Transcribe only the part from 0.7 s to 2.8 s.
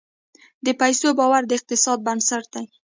پیسو باور د اقتصاد بنسټ دی.